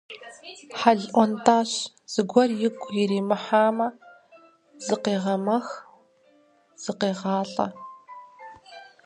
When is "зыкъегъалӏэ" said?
6.83-7.67